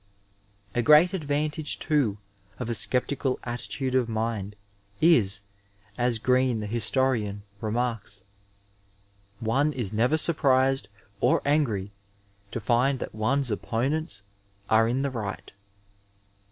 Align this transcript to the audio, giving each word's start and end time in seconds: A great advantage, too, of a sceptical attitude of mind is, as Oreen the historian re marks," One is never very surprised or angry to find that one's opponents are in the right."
A 0.73 0.81
great 0.81 1.13
advantage, 1.13 1.77
too, 1.77 2.17
of 2.57 2.71
a 2.71 2.73
sceptical 2.73 3.37
attitude 3.43 3.93
of 3.93 4.09
mind 4.09 4.55
is, 4.99 5.41
as 5.95 6.17
Oreen 6.17 6.59
the 6.59 6.65
historian 6.65 7.43
re 7.61 7.69
marks," 7.71 8.23
One 9.39 9.71
is 9.71 9.93
never 9.93 10.13
very 10.17 10.17
surprised 10.17 10.87
or 11.19 11.39
angry 11.45 11.91
to 12.49 12.59
find 12.59 12.97
that 12.97 13.13
one's 13.13 13.51
opponents 13.51 14.23
are 14.71 14.87
in 14.87 15.03
the 15.03 15.11
right." 15.11 15.51